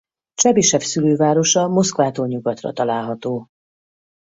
Csebisev 0.33 0.79
szülővárosa 0.81 1.67
Moszkvától 1.67 2.27
nyugatra 2.27 2.71
található. 2.71 3.47